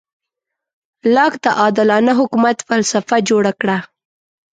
لاک 1.15 1.33
د 1.43 1.45
عادلانه 1.59 2.13
حکومت 2.19 2.57
فلسفه 2.69 3.17
جوړه 3.29 3.51
کړه. 3.61 3.77